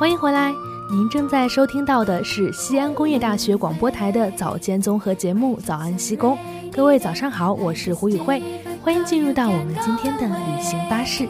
[0.00, 0.54] 欢迎回来，
[0.90, 6.34] 您正在收听到的是西安工业大学广播台的早间综合节目《早安西工》。
[6.74, 8.42] 各位早上好，我是胡宇慧，
[8.80, 11.28] 欢迎进入到我们今天的旅行巴士。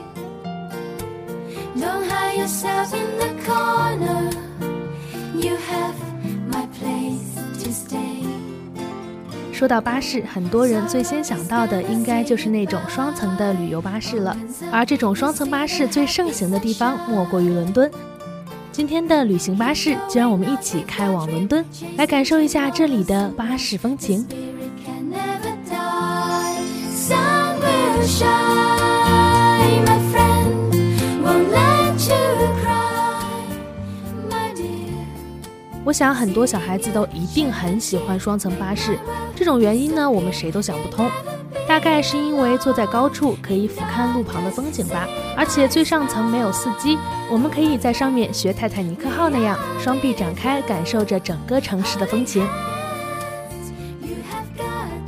[9.52, 14.37] 说到巴士，很多人最先想到的应该就是那种双层的旅游巴士了。
[14.71, 17.91] 而这种双层巴士最盛行的地方莫过于伦敦。
[18.73, 21.65] 今天的旅行巴士，就让我们一起开往伦敦，
[21.97, 24.24] 来感受一下这里的巴士风情。
[35.84, 38.96] 我想很多小孩子都一定很喜欢双层巴士，
[39.34, 41.10] 这种原因呢，我们谁都想不通。
[41.70, 45.06] 大概是因为坐在高处可以俯瞰路旁的风景吧，
[45.37, 46.99] 而且最上层没有司机，
[47.30, 52.45] 我们可以在上面学泰坦尼克号那样，双臂展开，感受着整个城市的风情。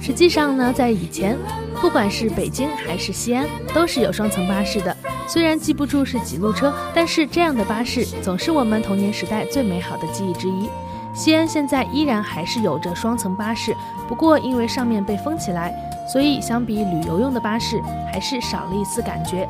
[0.00, 1.36] 实际上呢，在以前，
[1.80, 4.96] 不管是北京还是西安，都是有双层巴士的。
[5.27, 10.70] 虽然记不住是几路车，但是这样的巴士总是我们童年时代最美好的记忆之一。
[11.12, 13.74] 西安现在依然还是有着双层巴士，
[14.06, 15.74] 不过因为上面被封起来，
[16.12, 17.80] 所以相比旅游用的巴士，
[18.12, 19.48] 还是少了一丝感觉。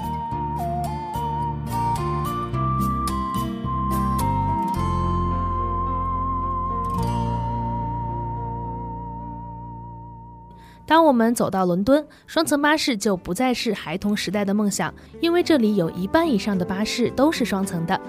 [10.87, 18.01] 当我们走到伦敦，双层巴士就不再是孩童时代的梦想，因为这里有一半以上的巴士都是双层的。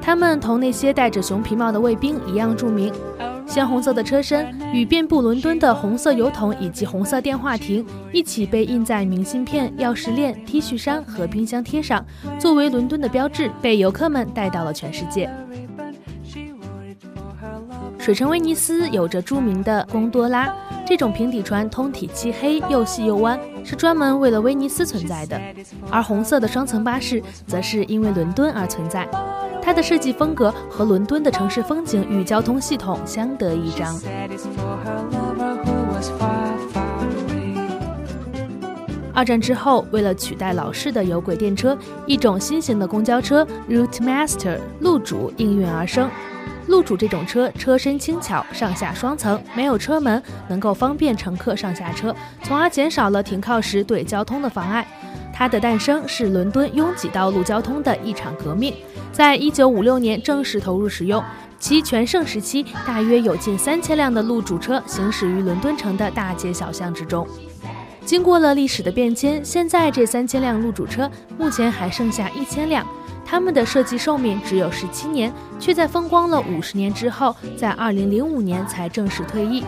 [0.00, 2.90] 它们同那些戴着熊皮帽的卫兵一样著名，
[3.48, 12.04] 鲜红色的车身与遍布伦敦的红色油桶以及红色电话亭一起被印在明信片、钥匙链、T 恤衫和冰箱贴上，
[12.38, 15.30] 作为伦敦的标志，被游客们带到了全世界。
[17.98, 20.50] 水城威尼斯有着著名的贡多拉。
[20.86, 25.38] 这种平底船通体漆黑，又细又弯，是专门为了威尼斯存在的。
[25.90, 29.06] 而红色的双层巴士，则是因为伦敦而存在。
[29.60, 34.00] 它的设计风格和伦敦的城市风景与交通系统相得益彰。
[39.12, 41.76] 二战之后，为了取代老式的有轨电车，
[42.06, 46.08] 一种新型的公交车 Route Master 路主应运而生。
[46.68, 54.86] 路主这种车车身轻巧，上下双层，没有车门，能够方便乘客上下车，从而减少了停靠时对交通的妨碍。
[55.32, 58.74] 它的诞生是伦敦拥挤道路交通的一场革命，
[59.10, 61.22] 在一九五六年正式投入使用。
[61.58, 67.26] 其全盛时期，大约有近三千辆的路主车行驶于伦敦城的大街小巷之中。
[68.04, 72.86] 经过了历史的变迁，现在这三千辆路主车目前还剩下一千辆。
[73.30, 75.30] 他们的设计寿命只有十七年，
[75.60, 79.62] 却在风光了五十年之后，在二零零五年才正式退役。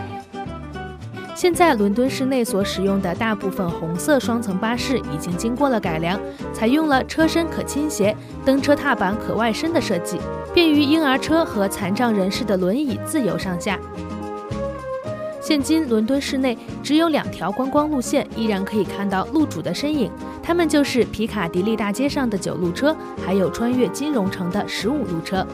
[1.35, 6.19] 现在伦敦市内所使用的大部分红色双层巴士已经经过了改良，
[6.51, 10.17] 采用了车身可倾斜、登车踏板可外伸的设计，
[10.55, 13.79] 便于婴儿车和残障人士的轮椅自由上下。
[15.51, 20.09] 现今伦敦市内只有两条观光路线，依然可以看到路主的身影。
[20.41, 22.95] 他们就是皮卡迪利大街上的九路车，
[23.25, 25.45] 还有穿越金融城的十五路车。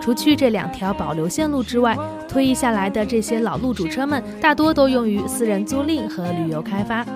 [0.00, 1.96] 除去这两条保留线路之外，
[2.28, 7.06] 退役下来的这些老路主车们，大多都用于私人租赁和旅游开发，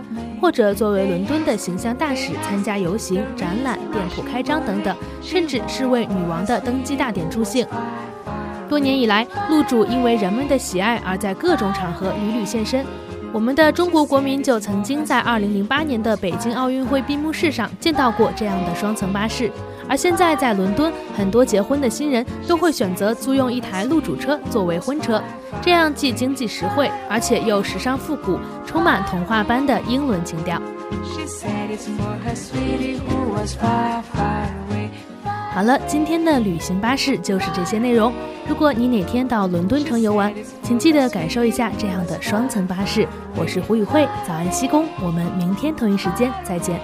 [0.41, 7.67] 或者作为伦敦的形象大使参加游行、展览、店铺开张等等，甚至是为女王的登基大典助兴。
[8.73, 12.83] 多年以来，路主因为人们的喜爱而在各种场合屡屡现身。
[13.31, 19.53] 我们的中国国民就曾经在2008年的北京奥运会闭幕式上见到过这样的双层巴士。
[19.91, 25.23] 而现在在伦敦，很多结婚的新人都会选择租用一台路主车作为婚车，
[25.61, 30.59] 这样既经济实惠，而且又时尚复古，充满童话般的英伦情调。
[35.55, 38.11] 好了，今天的旅行巴士就是这些内容。
[38.49, 40.33] 如果你哪天到伦敦城游玩，
[40.63, 43.07] 请记得感受一下这样的双层巴士。
[43.37, 46.81] 我是胡宇慧，早安西宫，我们明天同一时间再见。